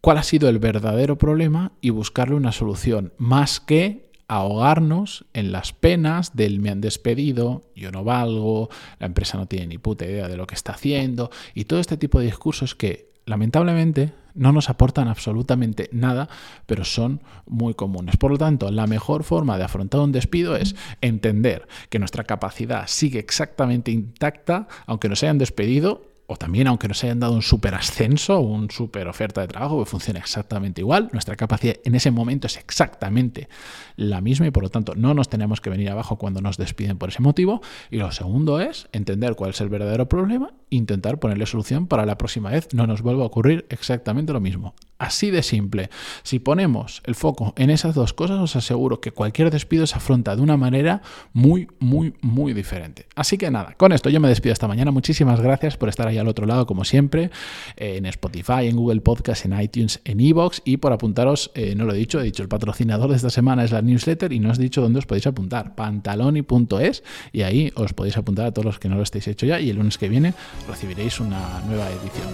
cuál 0.00 0.18
ha 0.18 0.22
sido 0.22 0.48
el 0.48 0.58
verdadero 0.58 1.18
problema 1.18 1.72
y 1.80 1.90
buscarle 1.90 2.34
una 2.34 2.52
solución, 2.52 3.12
más 3.18 3.60
que 3.60 4.09
ahogarnos 4.30 5.24
en 5.32 5.50
las 5.50 5.72
penas 5.72 6.36
del 6.36 6.60
me 6.60 6.70
han 6.70 6.80
despedido, 6.80 7.62
yo 7.74 7.90
no 7.90 8.04
valgo, 8.04 8.68
la 9.00 9.06
empresa 9.06 9.36
no 9.36 9.46
tiene 9.46 9.66
ni 9.66 9.78
puta 9.78 10.04
idea 10.04 10.28
de 10.28 10.36
lo 10.36 10.46
que 10.46 10.54
está 10.54 10.70
haciendo 10.72 11.32
y 11.52 11.64
todo 11.64 11.80
este 11.80 11.96
tipo 11.96 12.20
de 12.20 12.26
discursos 12.26 12.76
que 12.76 13.10
lamentablemente 13.26 14.12
no 14.34 14.52
nos 14.52 14.70
aportan 14.70 15.08
absolutamente 15.08 15.90
nada, 15.90 16.28
pero 16.66 16.84
son 16.84 17.24
muy 17.44 17.74
comunes. 17.74 18.16
Por 18.18 18.30
lo 18.30 18.38
tanto, 18.38 18.70
la 18.70 18.86
mejor 18.86 19.24
forma 19.24 19.58
de 19.58 19.64
afrontar 19.64 20.00
un 20.00 20.12
despido 20.12 20.54
es 20.54 20.76
entender 21.00 21.66
que 21.88 21.98
nuestra 21.98 22.22
capacidad 22.22 22.86
sigue 22.86 23.18
exactamente 23.18 23.90
intacta, 23.90 24.68
aunque 24.86 25.08
nos 25.08 25.24
hayan 25.24 25.38
despedido 25.38 26.09
o 26.30 26.36
también 26.36 26.68
aunque 26.68 26.86
nos 26.86 27.02
hayan 27.02 27.18
dado 27.18 27.32
un 27.32 27.42
super 27.42 27.74
ascenso, 27.74 28.38
un 28.38 28.70
super 28.70 29.08
oferta 29.08 29.40
de 29.40 29.48
trabajo, 29.48 29.80
que 29.80 29.90
funciona 29.90 30.20
exactamente 30.20 30.80
igual, 30.80 31.08
nuestra 31.12 31.34
capacidad 31.34 31.74
en 31.84 31.96
ese 31.96 32.12
momento 32.12 32.46
es 32.46 32.56
exactamente 32.56 33.48
la 33.96 34.20
misma 34.20 34.46
y 34.46 34.52
por 34.52 34.62
lo 34.62 34.68
tanto 34.68 34.94
no 34.94 35.12
nos 35.12 35.28
tenemos 35.28 35.60
que 35.60 35.70
venir 35.70 35.90
abajo 35.90 36.18
cuando 36.18 36.40
nos 36.40 36.56
despiden 36.56 36.98
por 36.98 37.08
ese 37.08 37.20
motivo. 37.20 37.62
Y 37.90 37.96
lo 37.96 38.12
segundo 38.12 38.60
es 38.60 38.88
entender 38.92 39.34
cuál 39.34 39.50
es 39.50 39.60
el 39.60 39.70
verdadero 39.70 40.08
problema, 40.08 40.54
intentar 40.70 41.18
ponerle 41.18 41.46
solución 41.46 41.88
para 41.88 42.06
la 42.06 42.16
próxima 42.16 42.50
vez 42.50 42.68
no 42.74 42.86
nos 42.86 43.02
vuelva 43.02 43.24
a 43.24 43.26
ocurrir 43.26 43.66
exactamente 43.68 44.32
lo 44.32 44.40
mismo. 44.40 44.76
Así 45.00 45.30
de 45.30 45.42
simple. 45.42 45.88
Si 46.22 46.40
ponemos 46.40 47.00
el 47.06 47.14
foco 47.14 47.54
en 47.56 47.70
esas 47.70 47.94
dos 47.94 48.12
cosas, 48.12 48.38
os 48.38 48.54
aseguro 48.54 49.00
que 49.00 49.12
cualquier 49.12 49.50
despido 49.50 49.86
se 49.86 49.96
afronta 49.96 50.36
de 50.36 50.42
una 50.42 50.58
manera 50.58 51.00
muy, 51.32 51.68
muy, 51.78 52.12
muy 52.20 52.52
diferente. 52.52 53.06
Así 53.16 53.38
que 53.38 53.50
nada, 53.50 53.74
con 53.78 53.92
esto 53.92 54.10
yo 54.10 54.20
me 54.20 54.28
despido 54.28 54.52
esta 54.52 54.68
mañana. 54.68 54.90
Muchísimas 54.90 55.40
gracias 55.40 55.78
por 55.78 55.88
estar 55.88 56.06
ahí 56.06 56.18
al 56.18 56.28
otro 56.28 56.44
lado, 56.44 56.66
como 56.66 56.84
siempre, 56.84 57.30
en 57.76 58.04
Spotify, 58.04 58.66
en 58.66 58.76
Google 58.76 59.00
Podcast, 59.00 59.46
en 59.46 59.58
iTunes, 59.58 60.02
en 60.04 60.20
Evox 60.20 60.60
y 60.66 60.76
por 60.76 60.92
apuntaros, 60.92 61.50
eh, 61.54 61.74
no 61.74 61.86
lo 61.86 61.94
he 61.94 61.96
dicho, 61.96 62.20
he 62.20 62.24
dicho, 62.24 62.42
el 62.42 62.50
patrocinador 62.50 63.08
de 63.08 63.16
esta 63.16 63.30
semana 63.30 63.64
es 63.64 63.72
la 63.72 63.80
newsletter 63.80 64.34
y 64.34 64.38
no 64.38 64.50
os 64.50 64.58
he 64.58 64.62
dicho 64.62 64.82
dónde 64.82 64.98
os 64.98 65.06
podéis 65.06 65.26
apuntar, 65.26 65.74
pantaloni.es 65.76 67.02
y 67.32 67.40
ahí 67.40 67.72
os 67.74 67.94
podéis 67.94 68.18
apuntar 68.18 68.44
a 68.44 68.52
todos 68.52 68.66
los 68.66 68.78
que 68.78 68.90
no 68.90 68.96
lo 68.96 69.02
estéis 69.02 69.28
hecho 69.28 69.46
ya 69.46 69.60
y 69.60 69.70
el 69.70 69.76
lunes 69.76 69.96
que 69.96 70.10
viene 70.10 70.34
recibiréis 70.68 71.20
una 71.20 71.62
nueva 71.66 71.88
edición. 71.88 72.28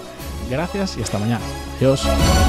Gracias 0.50 0.98
y 0.98 1.02
hasta 1.02 1.20
mañana. 1.20 1.44
Adiós. 1.76 2.06